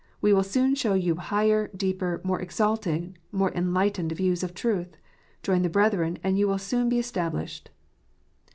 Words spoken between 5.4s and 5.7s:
Join the